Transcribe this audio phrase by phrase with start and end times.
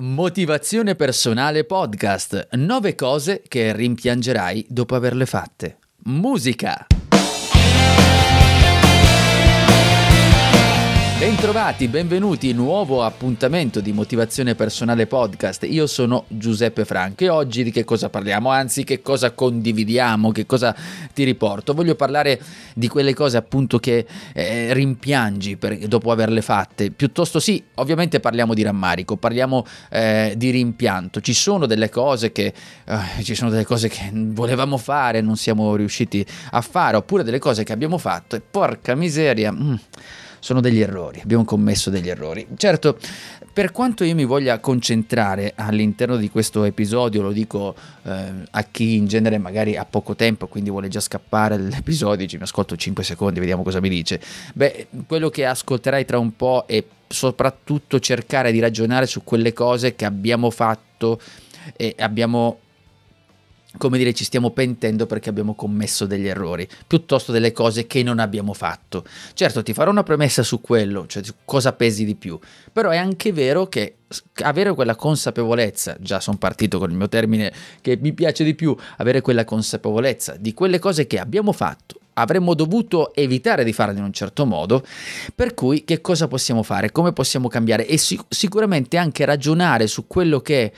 [0.00, 2.48] Motivazione personale podcast.
[2.52, 5.80] 9 cose che rimpiangerai dopo averle fatte.
[6.04, 6.86] Musica.
[11.22, 15.64] Bentrovati, benvenuti, nuovo appuntamento di Motivazione Personale Podcast.
[15.70, 18.50] Io sono Giuseppe Franco e oggi di che cosa parliamo?
[18.50, 20.32] Anzi, che cosa condividiamo?
[20.32, 20.74] Che cosa
[21.14, 21.74] ti riporto?
[21.74, 22.40] Voglio parlare
[22.74, 24.04] di quelle cose appunto che
[24.34, 26.90] eh, rimpiangi per, dopo averle fatte.
[26.90, 31.20] Piuttosto sì, ovviamente parliamo di rammarico, parliamo eh, di rimpianto.
[31.20, 32.52] Ci sono delle cose che
[32.84, 37.38] eh, ci sono delle cose che volevamo fare non siamo riusciti a fare, oppure delle
[37.38, 39.52] cose che abbiamo fatto e porca miseria.
[39.52, 39.74] Mm,
[40.42, 42.44] sono degli errori, abbiamo commesso degli errori.
[42.56, 42.98] Certo,
[43.52, 48.96] per quanto io mi voglia concentrare all'interno di questo episodio, lo dico eh, a chi
[48.96, 53.04] in genere magari ha poco tempo, quindi vuole già scappare dall'episodio, ci mi ascolto 5
[53.04, 54.20] secondi, vediamo cosa mi dice.
[54.52, 59.94] Beh, quello che ascolterai tra un po' è soprattutto cercare di ragionare su quelle cose
[59.94, 61.20] che abbiamo fatto
[61.76, 62.58] e abbiamo
[63.78, 68.18] come dire, ci stiamo pentendo perché abbiamo commesso degli errori, piuttosto delle cose che non
[68.18, 69.04] abbiamo fatto.
[69.34, 72.38] Certo, ti farò una premessa su quello, cioè su cosa pesi di più,
[72.72, 73.96] però è anche vero che
[74.42, 78.76] avere quella consapevolezza, già sono partito con il mio termine che mi piace di più,
[78.98, 84.04] avere quella consapevolezza di quelle cose che abbiamo fatto, avremmo dovuto evitare di farle in
[84.04, 84.84] un certo modo,
[85.34, 90.06] per cui che cosa possiamo fare, come possiamo cambiare e sic- sicuramente anche ragionare su
[90.06, 90.72] quello che è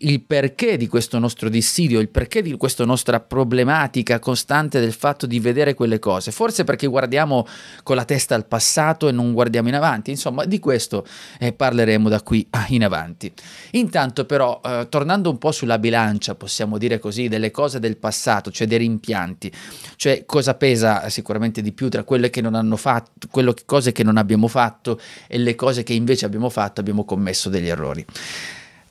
[0.00, 5.26] il perché di questo nostro dissidio, il perché di questa nostra problematica costante del fatto
[5.26, 6.30] di vedere quelle cose.
[6.30, 7.46] Forse perché guardiamo
[7.82, 10.10] con la testa al passato e non guardiamo in avanti.
[10.10, 11.06] Insomma, di questo
[11.38, 13.32] eh, parleremo da qui in avanti.
[13.72, 18.50] Intanto, però, eh, tornando un po' sulla bilancia, possiamo dire così, delle cose del passato,
[18.50, 19.50] cioè dei rimpianti,
[19.96, 24.02] cioè cosa pesa sicuramente di più tra quelle che non hanno fatto, quelle cose che
[24.02, 28.04] non abbiamo fatto e le cose che invece abbiamo fatto, abbiamo commesso degli errori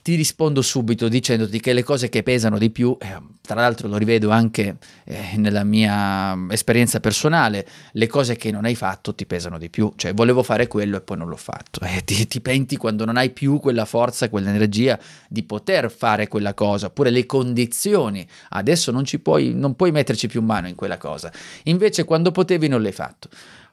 [0.08, 3.98] ti rispondo subito dicendoti che le cose che pesano di più, eh, tra l'altro lo
[3.98, 9.58] rivedo anche eh, nella mia esperienza personale, le cose che non hai fatto ti pesano
[9.58, 12.78] di più, cioè volevo fare quello e poi non l'ho fatto, e ti, ti penti
[12.78, 14.98] quando non hai più quella forza, quell'energia
[15.28, 20.28] di poter fare quella cosa, oppure le condizioni, adesso non, ci puoi, non puoi metterci
[20.28, 21.30] più mano in quella cosa,
[21.64, 23.28] invece quando potevi non l'hai fatto.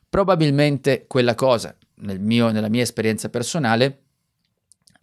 [0.09, 4.04] Probabilmente quella cosa, nel mio, nella mia esperienza personale,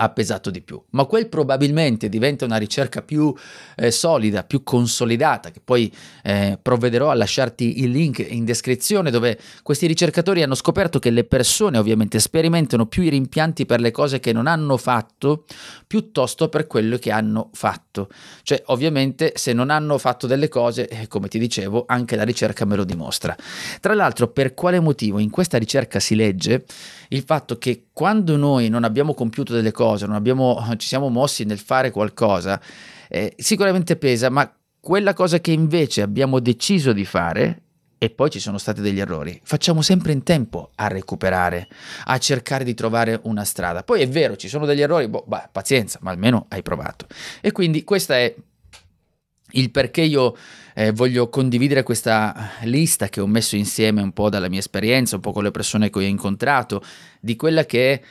[0.04, 3.34] ha pesato di più, ma quel probabilmente diventa una ricerca più
[3.76, 9.38] eh, solida, più consolidata, che poi eh, provvederò a lasciarti il link in descrizione dove
[9.62, 14.20] questi ricercatori hanno scoperto che le persone ovviamente sperimentano più i rimpianti per le cose
[14.20, 15.46] che non hanno fatto
[15.86, 18.10] piuttosto per quello che hanno fatto.
[18.42, 22.66] Cioè ovviamente se non hanno fatto delle cose, eh, come ti dicevo, anche la ricerca
[22.66, 23.36] me lo dimostra.
[23.80, 26.66] Tra l'altro per quale motivo in questa ricerca si legge
[27.10, 31.44] il fatto che quando noi non abbiamo compiuto delle cose, non abbiamo, ci siamo mossi
[31.44, 32.62] nel fare qualcosa,
[33.10, 37.62] eh, sicuramente pesa, ma quella cosa che invece abbiamo deciso di fare
[38.04, 41.68] e poi ci sono stati degli errori, facciamo sempre in tempo a recuperare,
[42.06, 43.84] a cercare di trovare una strada.
[43.84, 47.06] Poi è vero, ci sono degli errori, boh, beh, pazienza, ma almeno hai provato.
[47.42, 48.34] E quindi questa è
[49.52, 50.36] il perché io
[50.74, 55.22] eh, voglio condividere questa lista che ho messo insieme un po' dalla mia esperienza, un
[55.22, 56.84] po' con le persone che ho incontrato,
[57.20, 58.02] di quella che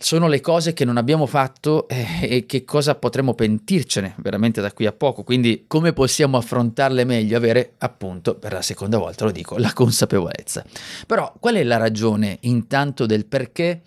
[0.00, 4.72] sono le cose che non abbiamo fatto eh, e che cosa potremmo pentircene veramente da
[4.72, 5.22] qui a poco.
[5.22, 10.64] Quindi come possiamo affrontarle meglio, avere appunto, per la seconda volta lo dico, la consapevolezza.
[11.06, 13.82] Però qual è la ragione intanto del perché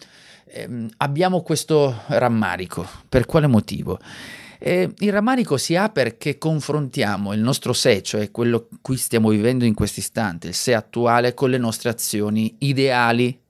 [0.46, 2.88] eh, abbiamo questo rammarico?
[3.10, 4.00] Per quale motivo?
[4.60, 9.66] E il rammarico si ha perché confrontiamo il nostro sé, cioè quello cui stiamo vivendo
[9.66, 13.42] in questo istante, il sé attuale, con le nostre azioni ideali,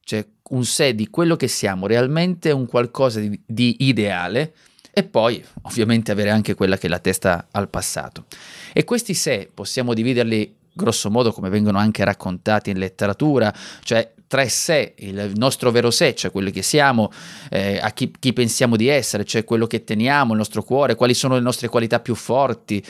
[0.00, 4.52] cioè un sé di quello che siamo realmente, un qualcosa di, di ideale,
[4.92, 8.24] e poi ovviamente avere anche quella che è la testa al passato.
[8.72, 13.52] E questi sé possiamo dividerli grosso modo come vengono anche raccontati in letteratura,
[13.82, 17.10] cioè tre sé, il nostro vero sé, cioè quello che siamo,
[17.50, 21.14] eh, a chi, chi pensiamo di essere, cioè quello che teniamo, il nostro cuore, quali
[21.14, 22.84] sono le nostre qualità più forti,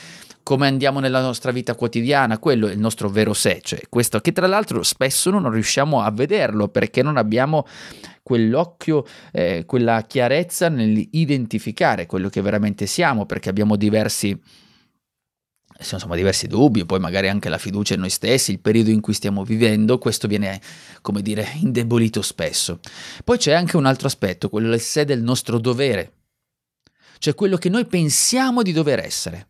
[0.47, 4.31] come andiamo nella nostra vita quotidiana, quello è il nostro vero sé, cioè questo che
[4.31, 7.67] tra l'altro spesso non riusciamo a vederlo perché non abbiamo
[8.23, 14.41] quell'occhio, eh, quella chiarezza nell'identificare quello che veramente siamo, perché abbiamo diversi
[15.79, 19.13] insomma diversi dubbi, poi magari anche la fiducia in noi stessi, il periodo in cui
[19.13, 20.61] stiamo vivendo, questo viene,
[21.01, 22.79] come dire, indebolito spesso.
[23.25, 26.13] Poi c'è anche un altro aspetto, quello del sé del nostro dovere,
[27.17, 29.49] cioè quello che noi pensiamo di dover essere.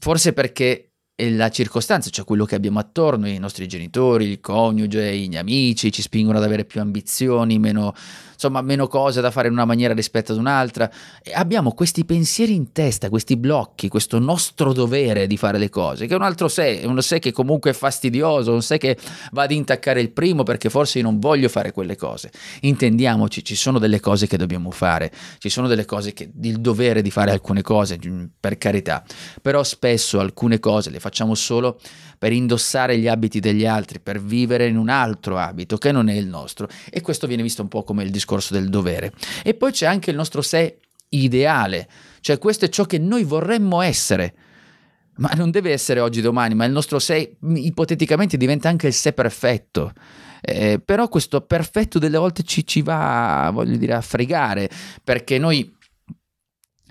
[0.00, 0.89] Forse perché
[1.30, 6.02] la circostanza, cioè quello che abbiamo attorno, i nostri genitori, il coniuge, gli amici, ci
[6.02, 7.94] spingono ad avere più ambizioni, meno
[8.40, 10.90] insomma meno cose da fare in una maniera rispetto ad un'altra.
[11.22, 16.06] E abbiamo questi pensieri in testa, questi blocchi, questo nostro dovere di fare le cose,
[16.06, 18.96] che è un altro sé, un sé che comunque è fastidioso, un sé che
[19.32, 22.30] va ad intaccare il primo perché forse io non voglio fare quelle cose.
[22.62, 27.02] Intendiamoci, ci sono delle cose che dobbiamo fare, ci sono delle cose che il dovere
[27.02, 27.98] di fare alcune cose,
[28.40, 29.04] per carità,
[29.42, 31.78] però spesso alcune cose le facciamo solo
[32.18, 36.14] per indossare gli abiti degli altri, per vivere in un altro abito che non è
[36.14, 36.68] il nostro.
[36.90, 39.12] E questo viene visto un po' come il discorso del dovere.
[39.42, 40.80] E poi c'è anche il nostro sé
[41.10, 41.88] ideale,
[42.20, 44.34] cioè questo è ciò che noi vorremmo essere.
[45.16, 49.12] Ma non deve essere oggi domani, ma il nostro sé ipoteticamente diventa anche il sé
[49.12, 49.92] perfetto.
[50.42, 54.70] Eh, però questo perfetto delle volte ci, ci va, voglio dire, a fregare,
[55.04, 55.74] perché noi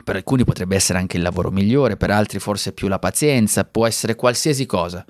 [0.04, 3.86] per alcuni potrebbe essere anche il lavoro migliore, per altri forse più la pazienza, può
[3.86, 5.06] essere qualsiasi cosa,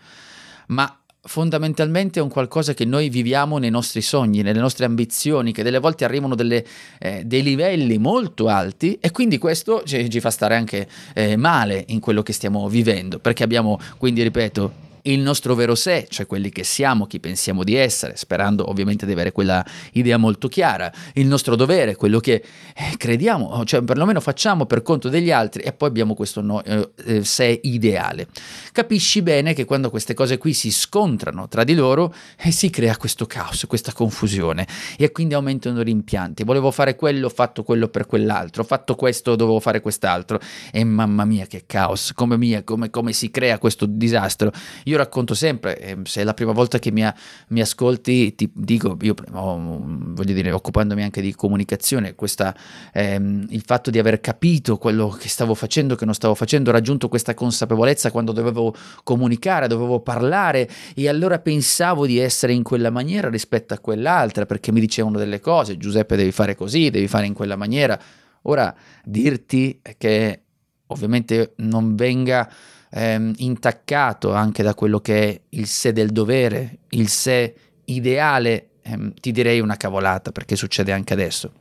[0.68, 5.63] ma fondamentalmente è un qualcosa che noi viviamo nei nostri sogni, nelle nostre ambizioni, che
[5.63, 6.65] delle volte arrivano delle,
[6.97, 11.83] eh, dei livelli molto alti e quindi questo ci, ci fa stare anche eh, male
[11.88, 16.50] in quello che stiamo vivendo, perché abbiamo, quindi ripeto, il nostro vero sé, cioè quelli
[16.50, 21.28] che siamo, chi pensiamo di essere, sperando ovviamente di avere quella idea molto chiara, il
[21.28, 22.44] nostro dovere, quello che
[22.75, 26.92] eh, crediamo, cioè perlomeno facciamo per conto degli altri e poi abbiamo questo no, eh,
[27.06, 28.28] eh, sé ideale.
[28.72, 32.98] Capisci bene che quando queste cose qui si scontrano tra di loro eh, si crea
[32.98, 34.68] questo caos, questa confusione
[34.98, 36.44] e quindi aumentano i rimpianti.
[36.44, 40.40] Volevo fare quello, ho fatto quello per quell'altro, ho fatto questo, dovevo fare quest'altro
[40.72, 44.52] e mamma mia che caos, come, mia, come, come si crea questo disastro.
[44.89, 47.07] Io racconto sempre, eh, se è la prima volta che mi,
[47.50, 52.56] mi ascolti, ti dico, io oh, voglio dire, occupandomi anche di comunicazione, questa,
[52.91, 57.07] ehm, il fatto di aver capito quello che stavo facendo, che non stavo facendo, raggiunto
[57.07, 63.30] questa consapevolezza quando dovevo comunicare, dovevo parlare e allora pensavo di essere in quella maniera
[63.30, 67.33] rispetto a quell'altra, perché mi dicevano delle cose, Giuseppe devi fare così, devi fare in
[67.33, 68.00] quella maniera.
[68.44, 70.42] Ora dirti che
[70.88, 72.51] ovviamente non venga
[72.91, 77.56] ehm, intaccato anche da quello che è il sé del dovere, il sé
[77.86, 81.51] ideale, ehm, ti direi una cavolata perché succede anche adesso.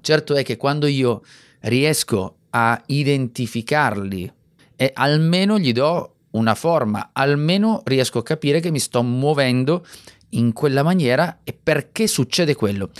[0.00, 1.22] Certo è che quando io
[1.60, 4.32] riesco a identificarli
[4.76, 9.86] e almeno gli do una forma, almeno riesco a capire che mi sto muovendo
[10.30, 12.90] in quella maniera e perché succede quello.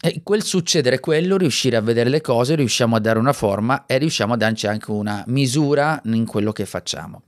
[0.00, 3.96] E quel succedere quello, riuscire a vedere le cose, riusciamo a dare una forma e
[3.98, 7.22] riusciamo a darci anche una misura in quello che facciamo.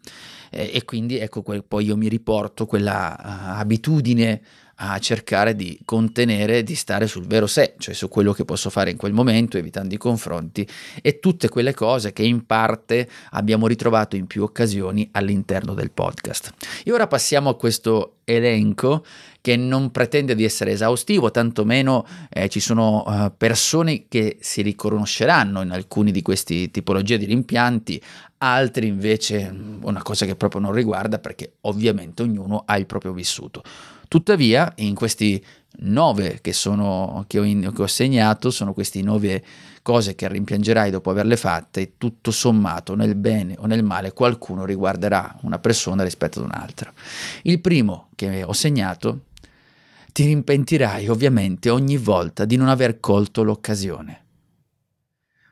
[0.51, 4.41] E, e quindi ecco, poi io mi riporto quella uh, abitudine
[4.81, 8.91] a cercare di contenere, di stare sul vero sé, cioè su quello che posso fare
[8.91, 10.67] in quel momento, evitando i confronti
[11.03, 16.53] e tutte quelle cose che in parte abbiamo ritrovato in più occasioni all'interno del podcast.
[16.85, 19.05] E ora passiamo a questo elenco
[19.41, 25.63] che non pretende di essere esaustivo, tantomeno eh, ci sono uh, persone che si riconosceranno
[25.63, 28.01] in alcuni di questi tipologie di rimpianti,
[28.39, 33.13] altri invece mm, una cosa che proprio non riguarda perché ovviamente ognuno ha il proprio
[33.13, 33.63] vissuto.
[34.09, 35.43] Tuttavia, in questi
[35.81, 39.45] nove che, sono, che, ho, in, che ho segnato, sono queste nove
[39.83, 45.37] cose che rimpiangerai dopo averle fatte, tutto sommato, nel bene o nel male, qualcuno riguarderà
[45.43, 46.93] una persona rispetto ad un'altra.
[47.43, 49.27] Il primo che ho segnato,
[50.13, 54.25] ti rimpentirai ovviamente ogni volta di non aver colto l'occasione.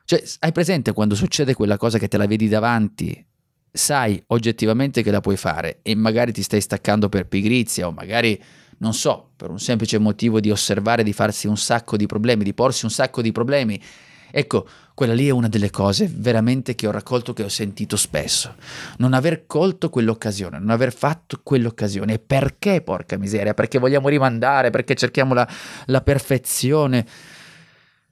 [0.03, 3.25] Cioè, hai presente quando succede quella cosa che te la vedi davanti
[3.71, 8.41] sai oggettivamente che la puoi fare e magari ti stai staccando per pigrizia o magari,
[8.79, 12.53] non so, per un semplice motivo di osservare, di farsi un sacco di problemi, di
[12.53, 13.81] porsi un sacco di problemi.
[14.29, 18.55] Ecco, quella lì è una delle cose veramente che ho raccolto, che ho sentito spesso.
[18.97, 22.19] Non aver colto quell'occasione, non aver fatto quell'occasione.
[22.19, 23.53] Perché, porca miseria?
[23.53, 25.47] Perché vogliamo rimandare, perché cerchiamo la,
[25.85, 27.05] la perfezione.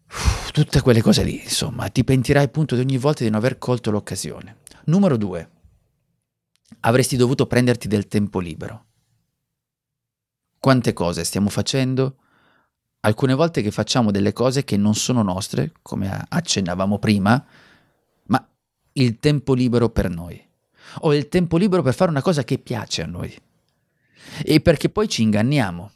[0.10, 3.58] Uff, tutte quelle cose lì, insomma, ti pentirai appunto di ogni volta di non aver
[3.58, 4.58] colto l'occasione.
[4.86, 5.50] Numero due,
[6.82, 8.86] avresti dovuto prenderti del tempo libero.
[10.60, 12.18] Quante cose stiamo facendo?
[13.02, 17.44] Alcune volte che facciamo delle cose che non sono nostre, come accennavamo prima,
[18.26, 18.48] ma
[18.94, 20.44] il tempo libero per noi.
[21.02, 23.36] Ho il tempo libero per fare una cosa che piace a noi.
[24.44, 25.92] E perché poi ci inganniamo.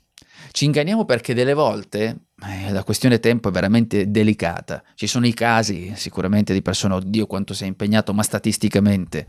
[0.59, 4.83] Ci inganniamo perché delle volte eh, la questione tempo è veramente delicata.
[4.93, 9.25] Ci sono i casi sicuramente di persone, oddio quanto sei impegnato, ma statisticamente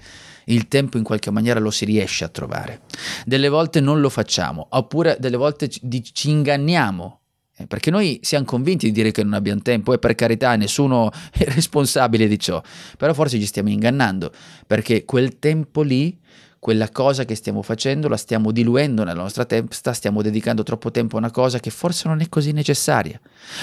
[0.47, 2.81] il tempo in qualche maniera lo si riesce a trovare.
[3.25, 7.21] Delle volte non lo facciamo, oppure delle volte ci, ci inganniamo
[7.59, 11.13] eh, perché noi siamo convinti di dire che non abbiamo tempo e per carità nessuno
[11.31, 12.61] è responsabile di ciò,
[12.99, 14.33] però forse ci stiamo ingannando
[14.67, 16.19] perché quel tempo lì
[16.61, 21.17] quella cosa che stiamo facendo la stiamo diluendo nella nostra testa, stiamo dedicando troppo tempo
[21.17, 23.19] a una cosa che forse non è così necessaria.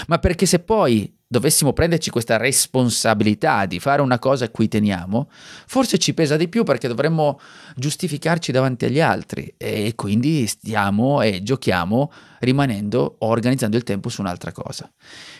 [0.07, 5.29] Ma perché se poi dovessimo prenderci questa responsabilità di fare una cosa a cui teniamo,
[5.65, 7.39] forse ci pesa di più perché dovremmo
[7.75, 14.21] giustificarci davanti agli altri e quindi stiamo e giochiamo rimanendo o organizzando il tempo su
[14.21, 14.89] un'altra cosa.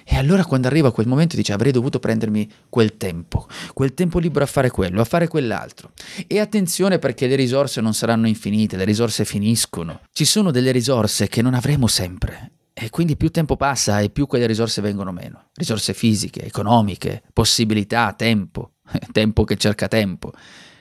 [0.03, 4.43] E allora quando arriva quel momento dice avrei dovuto prendermi quel tempo, quel tempo libero
[4.43, 5.91] a fare quello, a fare quell'altro.
[6.27, 10.01] E attenzione perché le risorse non saranno infinite, le risorse finiscono.
[10.11, 14.27] Ci sono delle risorse che non avremo sempre e quindi più tempo passa e più
[14.27, 15.49] quelle risorse vengono meno.
[15.55, 18.73] Risorse fisiche, economiche, possibilità, tempo,
[19.11, 20.31] tempo che cerca tempo.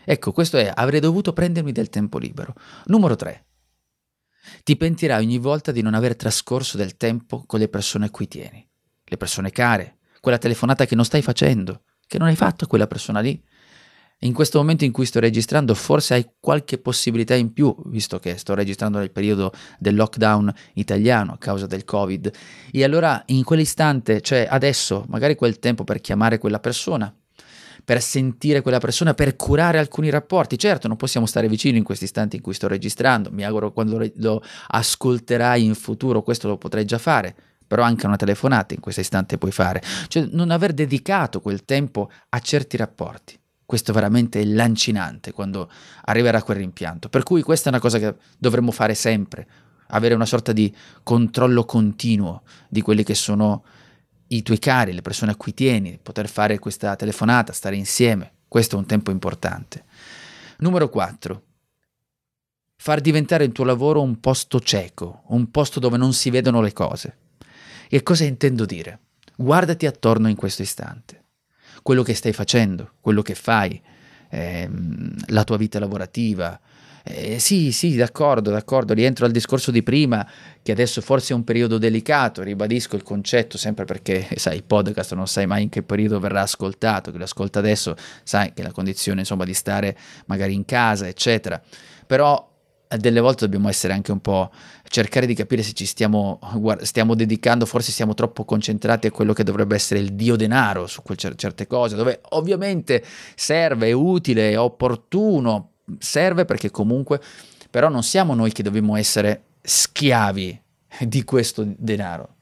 [0.05, 2.53] Ecco, questo è, avrei dovuto prendermi del tempo libero.
[2.87, 3.47] Numero 3.
[4.63, 8.29] Ti pentirai ogni volta di non aver trascorso del tempo con le persone a cui
[8.29, 8.69] tieni.
[9.03, 12.87] Le persone care, quella telefonata che non stai facendo, che non hai fatto a quella
[12.87, 13.43] persona lì,
[14.21, 18.39] in questo momento in cui sto registrando forse hai qualche possibilità in più, visto che
[18.39, 22.33] sto registrando nel periodo del lockdown italiano a causa del Covid.
[22.71, 27.15] E allora in quell'istante, cioè adesso, magari quel tempo per chiamare quella persona,
[27.85, 30.59] per sentire quella persona, per curare alcuni rapporti.
[30.59, 34.11] Certo, non possiamo stare vicini in questi istanti in cui sto registrando, mi auguro quando
[34.17, 37.35] lo ascolterai in futuro questo lo potrai già fare,
[37.67, 39.83] però anche una telefonata in questo istante puoi fare.
[40.09, 43.39] Cioè non aver dedicato quel tempo a certi rapporti.
[43.67, 45.69] Questo veramente è lancinante quando
[46.05, 47.09] arriverà quel rimpianto.
[47.09, 49.45] Per cui questa è una cosa che dovremmo fare sempre,
[49.89, 53.65] avere una sorta di controllo continuo di quelli che sono
[54.29, 58.35] i tuoi cari, le persone a cui tieni, poter fare questa telefonata, stare insieme.
[58.47, 59.85] Questo è un tempo importante.
[60.59, 61.43] Numero 4.
[62.77, 66.73] Far diventare il tuo lavoro un posto cieco, un posto dove non si vedono le
[66.73, 67.17] cose.
[67.89, 69.01] E cosa intendo dire?
[69.35, 71.25] Guardati attorno in questo istante
[71.83, 73.81] quello che stai facendo, quello che fai,
[74.31, 76.59] ehm, la tua vita lavorativa.
[77.09, 80.29] Eh, sì, sì, d'accordo, d'accordo, rientro al discorso di prima,
[80.61, 85.15] che adesso forse è un periodo delicato, ribadisco il concetto sempre perché, sai, il podcast
[85.15, 88.73] non sai mai in che periodo verrà ascoltato, chi lo ascolta adesso sai che la
[88.73, 91.63] condizione, insomma, di stare magari in casa, eccetera.
[92.07, 92.55] Però
[92.89, 94.51] delle volte dobbiamo essere anche un po'
[94.89, 96.39] cercare di capire se ci stiamo,
[96.83, 101.03] stiamo dedicando, forse siamo troppo concentrati a quello che dovrebbe essere il dio denaro su
[101.15, 107.21] certe cose, dove ovviamente serve, è utile, è opportuno, serve perché comunque,
[107.71, 110.61] però non siamo noi che dobbiamo essere schiavi
[111.01, 112.35] di questo denaro,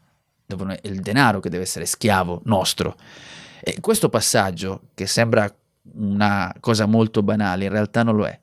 [0.46, 2.96] è il denaro che deve essere schiavo nostro.
[3.60, 5.52] E questo passaggio, che sembra
[5.94, 8.38] una cosa molto banale, in realtà non lo è,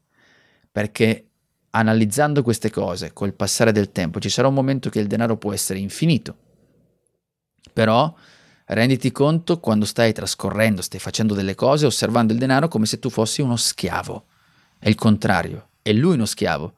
[0.72, 1.28] perché
[1.72, 5.54] analizzando queste cose col passare del tempo, ci sarà un momento che il denaro può
[5.54, 6.36] essere infinito.
[7.74, 8.14] Però
[8.68, 13.10] renditi conto quando stai trascorrendo, stai facendo delle cose, osservando il denaro come se tu
[13.10, 14.26] fossi uno schiavo.
[14.78, 16.76] È il contrario, è lui uno schiavo.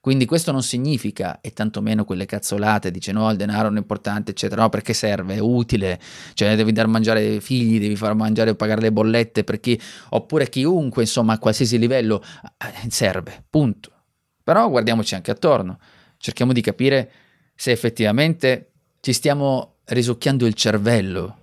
[0.00, 4.30] Quindi questo non significa, e tantomeno quelle cazzolate, dice no, il denaro non è importante,
[4.30, 6.00] eccetera, no, perché serve, è utile,
[6.32, 9.78] cioè devi dar mangiare ai figli, devi far mangiare o pagare le bollette per chi,
[10.10, 13.99] oppure chiunque, insomma, a qualsiasi livello, eh, serve, punto.
[14.50, 15.78] Però guardiamoci anche attorno,
[16.18, 17.12] cerchiamo di capire
[17.54, 21.36] se effettivamente ci stiamo risucchiando il cervello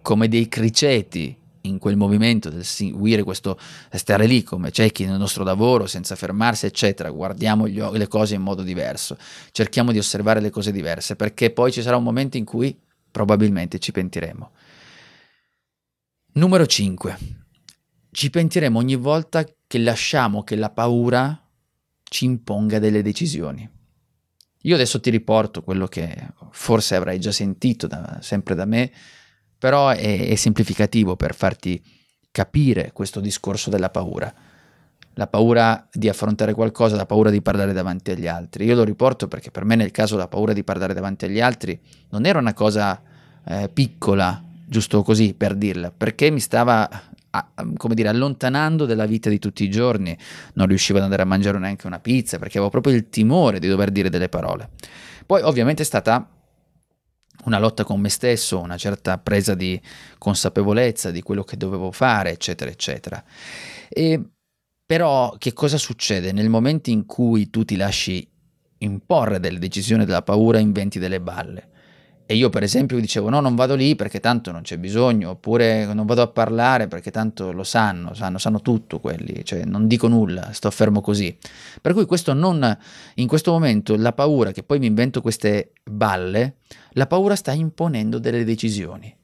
[0.00, 3.58] come dei criceti in quel movimento del seguire questo
[3.90, 7.10] stare lì come ciechi nel nostro lavoro senza fermarsi eccetera.
[7.10, 9.18] Guardiamo gli, le cose in modo diverso.
[9.50, 12.78] Cerchiamo di osservare le cose diverse perché poi ci sarà un momento in cui
[13.10, 14.50] probabilmente ci pentiremo.
[16.34, 17.18] Numero 5
[18.12, 21.41] ci pentiremo ogni volta che lasciamo che la paura
[22.12, 23.66] ci imponga delle decisioni.
[24.64, 26.14] Io adesso ti riporto quello che
[26.50, 28.92] forse avrai già sentito da, sempre da me,
[29.56, 31.82] però è, è semplificativo per farti
[32.30, 34.32] capire questo discorso della paura.
[35.14, 38.66] La paura di affrontare qualcosa, la paura di parlare davanti agli altri.
[38.66, 41.80] Io lo riporto perché per me nel caso la paura di parlare davanti agli altri
[42.10, 43.02] non era una cosa
[43.46, 46.88] eh, piccola, giusto così per dirla, perché mi stava
[47.76, 50.16] come dire, allontanando dalla vita di tutti i giorni,
[50.54, 53.68] non riuscivo ad andare a mangiare neanche una pizza perché avevo proprio il timore di
[53.68, 54.70] dover dire delle parole.
[55.26, 56.28] Poi ovviamente è stata
[57.44, 59.80] una lotta con me stesso, una certa presa di
[60.18, 63.22] consapevolezza di quello che dovevo fare, eccetera, eccetera.
[63.88, 64.20] E
[64.92, 66.32] Però che cosa succede?
[66.32, 68.28] Nel momento in cui tu ti lasci
[68.78, 71.70] imporre delle decisioni della paura, inventi delle balle.
[72.32, 75.92] E io per esempio dicevo no, non vado lì perché tanto non c'è bisogno, oppure
[75.92, 80.08] non vado a parlare perché tanto lo sanno, sanno, sanno tutto quelli, cioè non dico
[80.08, 81.36] nulla, sto fermo così.
[81.78, 82.74] Per cui questo non,
[83.16, 86.54] in questo momento la paura che poi mi invento queste balle,
[86.92, 89.14] la paura sta imponendo delle decisioni.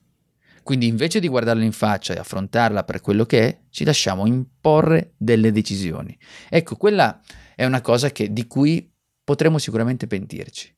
[0.63, 5.15] Quindi invece di guardarla in faccia e affrontarla per quello che è, ci lasciamo imporre
[5.17, 6.15] delle decisioni.
[6.51, 7.19] Ecco, quella
[7.57, 8.87] è una cosa che, di cui
[9.25, 10.77] potremmo sicuramente pentirci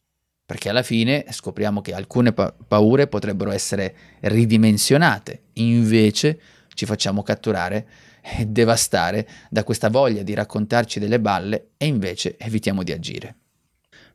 [0.50, 6.40] perché alla fine scopriamo che alcune pa- paure potrebbero essere ridimensionate, invece
[6.74, 7.86] ci facciamo catturare
[8.20, 13.36] e devastare da questa voglia di raccontarci delle balle e invece evitiamo di agire.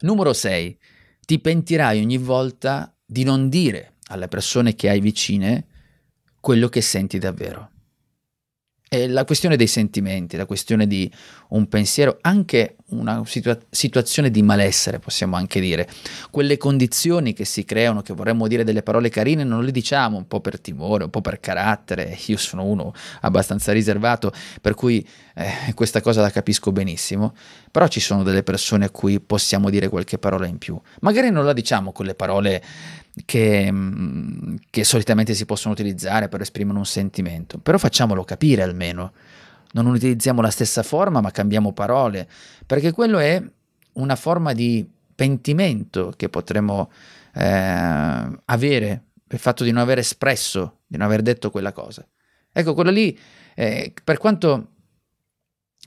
[0.02, 0.78] Numero 6.
[1.26, 5.68] Ti pentirai ogni volta di non dire alle persone che hai vicine
[6.42, 7.70] quello che senti davvero.
[8.88, 11.12] È la questione dei sentimenti, la questione di
[11.50, 15.90] un pensiero, anche una situa- situazione di malessere, possiamo anche dire.
[16.30, 20.28] Quelle condizioni che si creano, che vorremmo dire delle parole carine, non le diciamo un
[20.28, 22.16] po' per timore, un po' per carattere.
[22.28, 27.34] Io sono uno abbastanza riservato, per cui eh, questa cosa la capisco benissimo.
[27.72, 30.80] Però ci sono delle persone a cui possiamo dire qualche parola in più.
[31.02, 32.64] Magari non la diciamo con le parole
[33.24, 38.75] che, mm, che solitamente si possono utilizzare per esprimere un sentimento, però facciamolo capire almeno.
[38.84, 42.28] Non utilizziamo la stessa forma, ma cambiamo parole,
[42.66, 43.42] perché quello è
[43.94, 46.92] una forma di pentimento che potremmo
[47.34, 52.06] eh, avere per il fatto di non aver espresso, di non aver detto quella cosa.
[52.52, 53.18] Ecco, quello lì,
[53.56, 54.70] eh, per quanto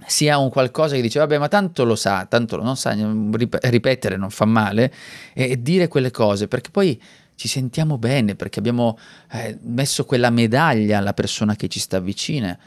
[0.06, 4.16] sia un qualcosa che dice vabbè ma tanto lo sa, tanto lo non sa, ripetere
[4.16, 4.92] non fa male
[5.34, 7.00] e dire quelle cose perché poi
[7.38, 8.98] ci sentiamo bene perché abbiamo
[9.30, 12.58] eh, messo quella medaglia alla persona che ci sta vicina.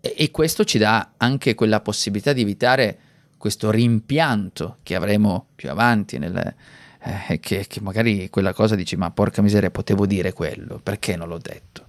[0.00, 2.98] E, e questo ci dà anche quella possibilità di evitare
[3.36, 6.54] questo rimpianto che avremo più avanti nel,
[7.02, 11.28] eh, che, che magari quella cosa dici ma porca miseria potevo dire quello perché non
[11.28, 11.88] l'ho detto?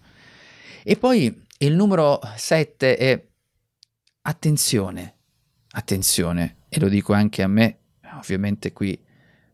[0.84, 3.26] E poi il numero 7 è
[4.24, 5.16] attenzione,
[5.70, 7.78] attenzione, e lo dico anche a me,
[8.18, 9.02] ovviamente qui,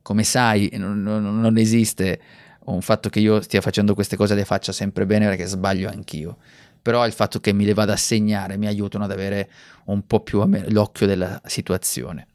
[0.02, 2.20] come sai, non, non, non esiste
[2.66, 6.38] un fatto che io stia facendo queste cose le faccia sempre bene perché sbaglio anch'io,
[6.82, 9.50] però il fatto che mi le vada a segnare mi aiutano ad avere
[9.86, 12.28] un po' più l'occhio della situazione.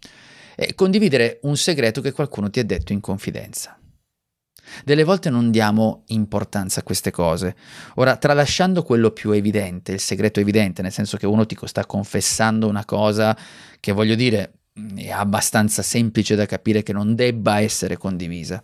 [0.55, 3.79] E condividere un segreto che qualcuno ti ha detto in confidenza.
[4.85, 7.55] Delle volte non diamo importanza a queste cose.
[7.97, 12.67] Ora, tralasciando quello più evidente, il segreto evidente, nel senso che uno ti sta confessando
[12.67, 13.37] una cosa
[13.79, 14.53] che voglio dire
[14.95, 18.62] è abbastanza semplice da capire che non debba essere condivisa.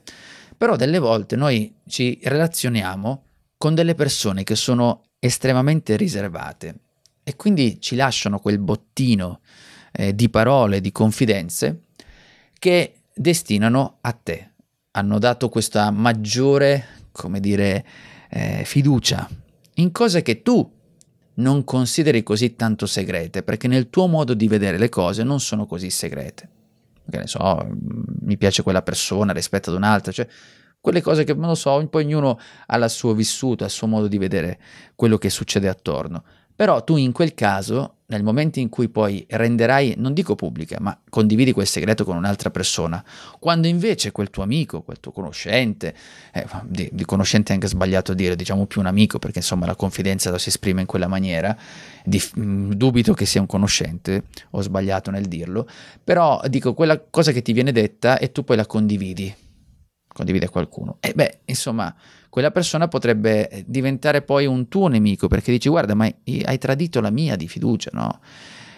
[0.62, 3.24] Però delle volte noi ci relazioniamo
[3.58, 6.74] con delle persone che sono estremamente riservate
[7.24, 9.40] e quindi ci lasciano quel bottino
[9.90, 11.86] eh, di parole, di confidenze
[12.60, 14.52] che destinano a te
[14.92, 17.84] hanno dato questa maggiore, come dire,
[18.30, 19.28] eh, fiducia
[19.74, 20.72] in cose che tu
[21.34, 25.66] non consideri così tanto segrete, perché nel tuo modo di vedere le cose non sono
[25.66, 26.61] così segrete.
[27.10, 27.66] Che ne so,
[28.20, 30.26] mi piace quella persona rispetto ad un'altra, cioè
[30.80, 33.86] quelle cose che non lo so, poi ognuno ha il suo vissuto, ha il suo
[33.86, 34.58] modo di vedere
[34.96, 36.24] quello che succede attorno.
[36.62, 40.96] Però tu in quel caso, nel momento in cui poi renderai, non dico pubblica, ma
[41.08, 43.04] condividi quel segreto con un'altra persona,
[43.40, 45.92] quando invece quel tuo amico, quel tuo conoscente,
[46.32, 49.74] eh, di, di, conoscente è anche sbagliato dire, diciamo più un amico, perché insomma la
[49.74, 51.58] confidenza lo si esprime in quella maniera,
[52.04, 55.66] di, mh, mm, dubito che sia un conoscente, ho sbagliato nel dirlo,
[56.04, 59.34] però dico quella cosa che ti viene detta e tu poi la condividi,
[60.12, 60.98] condivide qualcuno.
[61.00, 61.94] E beh, insomma,
[62.28, 67.00] quella persona potrebbe eh, diventare poi un tuo nemico perché dici guarda, ma hai tradito
[67.00, 68.20] la mia di fiducia, no?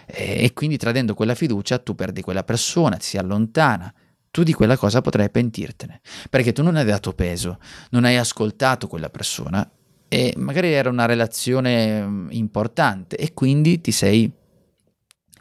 [0.07, 3.93] E quindi tradendo quella fiducia tu perdi quella persona, ti si allontana.
[4.29, 7.57] Tu di quella cosa potrai pentirtene, perché tu non hai dato peso,
[7.91, 9.67] non hai ascoltato quella persona
[10.09, 14.29] e magari era una relazione mm, importante e quindi ti sei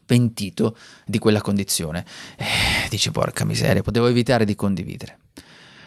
[0.05, 0.77] pentito
[1.07, 2.05] di quella condizione.
[2.37, 5.19] Eh, dici porca miseria, potevo evitare di condividere.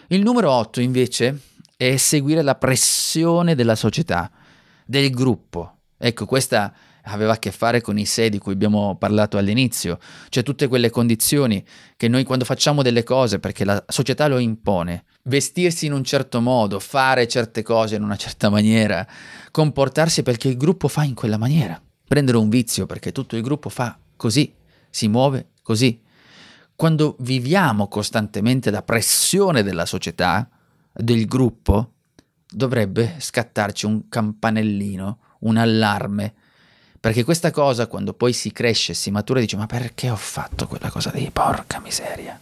[0.10, 1.42] Il numero 8 invece
[1.76, 4.32] è seguire la pressione della società,
[4.86, 5.80] del gruppo.
[5.98, 10.44] Ecco, questa aveva a che fare con i sé di cui abbiamo parlato all'inizio, cioè
[10.44, 11.62] tutte quelle condizioni
[11.98, 16.40] che noi quando facciamo delle cose perché la società lo impone, vestirsi in un certo
[16.40, 19.06] modo, fare certe cose in una certa maniera,
[19.52, 23.68] comportarsi perché il gruppo fa in quella maniera, prendere un vizio perché tutto il gruppo
[23.68, 24.54] fa così,
[24.90, 26.00] si muove così,
[26.78, 30.48] quando viviamo costantemente la pressione della società,
[30.94, 31.92] del gruppo,
[32.50, 36.34] dovrebbe scattarci un campanellino, un allarme,
[37.00, 40.90] Perché questa cosa, quando poi si cresce, si matura, dice: Ma perché ho fatto quella
[40.90, 41.30] cosa lì?
[41.32, 42.38] Porca miseria.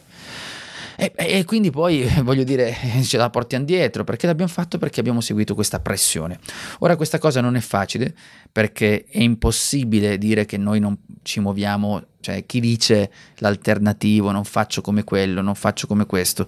[0.97, 5.19] E, e, quindi poi voglio dire, ce la portiamo dietro perché l'abbiamo fatto perché abbiamo
[5.21, 6.39] seguito questa pressione.
[6.79, 8.15] Ora questa cosa non è facile
[8.51, 14.81] perché è impossibile dire che noi non ci muoviamo, cioè chi dice l'alternativo, non faccio
[14.81, 16.47] come quello, non faccio come questo,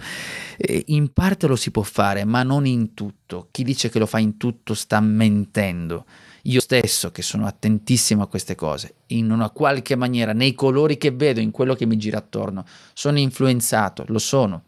[0.86, 3.50] in parte lo si può fare, ma non in tutto.
[3.52, 6.06] Chi dice che lo fa in tutto sta mentendo
[6.44, 11.12] io stesso che sono attentissimo a queste cose, in una qualche maniera, nei colori che
[11.12, 14.64] vedo, in quello che mi gira attorno, sono influenzato, lo sono.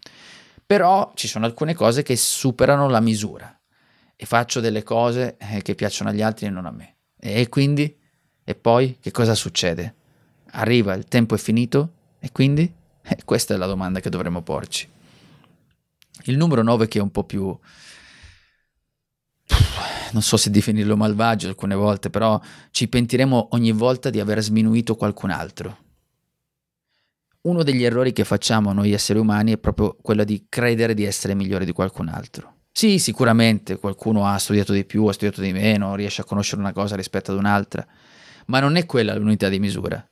[0.66, 3.58] Però ci sono alcune cose che superano la misura
[4.16, 6.98] e faccio delle cose eh, che piacciono agli altri e non a me.
[7.18, 7.98] E quindi?
[8.44, 9.96] E poi che cosa succede?
[10.52, 12.72] Arriva, il tempo è finito e quindi?
[13.02, 14.88] Eh, questa è la domanda che dovremmo porci.
[16.24, 17.58] Il numero 9 che è un po' più
[20.12, 22.40] non so se definirlo malvagio alcune volte, però
[22.72, 25.78] ci pentiremo ogni volta di aver sminuito qualcun altro.
[27.42, 31.36] Uno degli errori che facciamo noi esseri umani è proprio quello di credere di essere
[31.36, 32.56] migliore di qualcun altro.
[32.72, 36.74] Sì, sicuramente qualcuno ha studiato di più, ha studiato di meno, riesce a conoscere una
[36.74, 37.86] cosa rispetto ad un'altra,
[38.48, 40.09] ma non è quella l'unità di misura.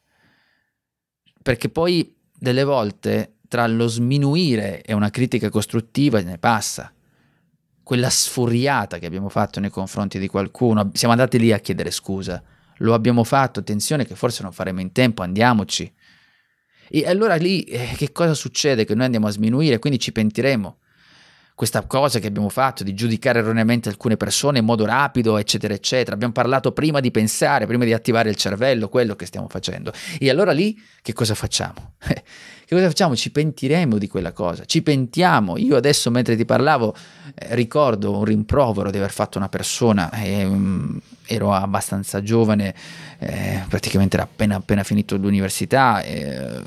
[1.48, 6.92] Perché poi delle volte tra lo sminuire e una critica costruttiva ne passa
[7.84, 12.44] quella sfuriata che abbiamo fatto nei confronti di qualcuno, siamo andati lì a chiedere scusa,
[12.80, 15.90] lo abbiamo fatto, attenzione che forse non faremo in tempo, andiamoci.
[16.90, 18.84] E allora lì eh, che cosa succede?
[18.84, 20.80] Che noi andiamo a sminuire, quindi ci pentiremo.
[21.58, 26.14] Questa cosa che abbiamo fatto di giudicare erroneamente alcune persone in modo rapido, eccetera, eccetera.
[26.14, 29.92] Abbiamo parlato prima di pensare, prima di attivare il cervello, quello che stiamo facendo.
[30.20, 31.94] E allora lì che cosa facciamo?
[31.98, 32.24] che
[32.68, 33.16] cosa facciamo?
[33.16, 35.58] Ci pentiremo di quella cosa, ci pentiamo.
[35.58, 36.96] Io adesso mentre ti parlavo
[37.34, 40.48] eh, ricordo un rimprovero di aver fatto una persona, eh,
[41.26, 42.76] ero abbastanza giovane,
[43.18, 46.62] eh, praticamente era appena, appena finito l'università, eh,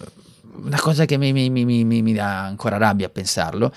[0.64, 3.72] una cosa che mi, mi, mi, mi dà ancora rabbia a pensarlo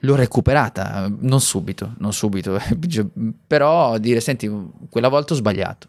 [0.00, 2.58] l'ho recuperata, non subito, non subito,
[3.46, 4.50] però dire senti,
[4.88, 5.88] quella volta ho sbagliato.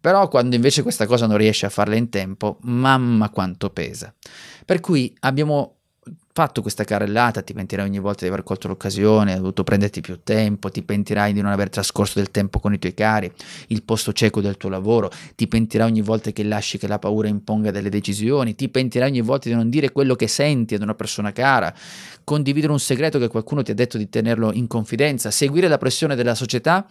[0.00, 4.14] Però quando invece questa cosa non riesce a farla in tempo, mamma quanto pesa.
[4.64, 5.77] Per cui abbiamo
[6.32, 10.20] fatto questa carrellata, ti pentirai ogni volta di aver colto l'occasione, hai dovuto prenderti più
[10.22, 13.30] tempo, ti pentirai di non aver trascorso del tempo con i tuoi cari,
[13.68, 17.28] il posto cieco del tuo lavoro, ti pentirai ogni volta che lasci che la paura
[17.28, 20.94] imponga delle decisioni, ti pentirai ogni volta di non dire quello che senti ad una
[20.94, 21.74] persona cara,
[22.22, 26.14] condividere un segreto che qualcuno ti ha detto di tenerlo in confidenza, seguire la pressione
[26.14, 26.86] della società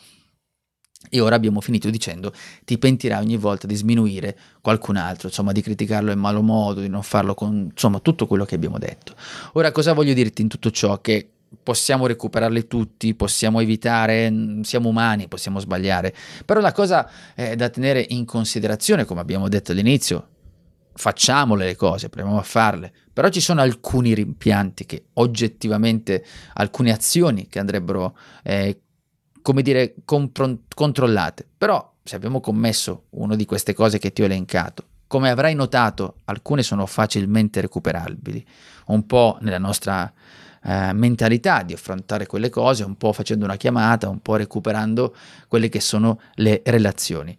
[1.09, 2.33] e ora abbiamo finito dicendo
[2.65, 6.89] ti pentirai ogni volta di sminuire qualcun altro, insomma di criticarlo in malo modo, di
[6.89, 9.13] non farlo con insomma tutto quello che abbiamo detto.
[9.53, 10.99] Ora cosa voglio dirti in tutto ciò?
[10.99, 11.29] Che
[11.63, 16.13] possiamo recuperarli tutti, possiamo evitare, siamo umani, possiamo sbagliare,
[16.45, 20.27] però la cosa eh, da tenere in considerazione, come abbiamo detto all'inizio,
[20.93, 27.47] facciamole le cose, proviamo a farle, però ci sono alcuni rimpianti che oggettivamente, alcune azioni
[27.47, 28.81] che andrebbero eh,
[29.47, 31.47] come dire, compro- controllate.
[31.57, 36.15] Però se abbiamo commesso una di queste cose che ti ho elencato, come avrai notato,
[36.25, 38.45] alcune sono facilmente recuperabili,
[38.87, 40.11] un po' nella nostra
[40.61, 45.15] eh, mentalità di affrontare quelle cose, un po' facendo una chiamata, un po' recuperando
[45.47, 47.33] quelle che sono le relazioni.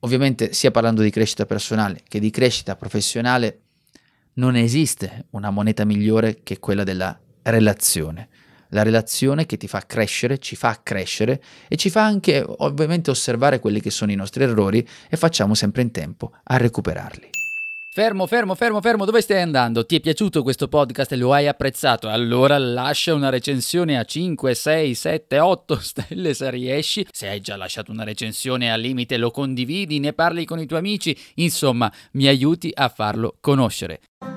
[0.00, 3.62] Ovviamente sia parlando di crescita personale che di crescita professionale,
[4.34, 8.28] non esiste una moneta migliore che quella della relazione
[8.70, 13.58] la relazione che ti fa crescere, ci fa crescere e ci fa anche ovviamente osservare
[13.60, 17.30] quelli che sono i nostri errori e facciamo sempre in tempo a recuperarli.
[17.90, 19.84] Fermo, fermo, fermo, fermo, dove stai andando?
[19.84, 22.08] Ti è piaciuto questo podcast e lo hai apprezzato?
[22.08, 27.04] Allora lascia una recensione a 5, 6, 7, 8 stelle se riesci.
[27.10, 30.78] Se hai già lasciato una recensione al limite lo condividi, ne parli con i tuoi
[30.78, 34.00] amici, insomma mi aiuti a farlo conoscere.